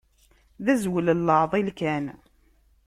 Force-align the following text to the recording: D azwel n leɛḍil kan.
D 0.63 0.65
azwel 0.73 1.07
n 1.17 1.19
leɛḍil 1.27 1.69
kan. 1.79 2.05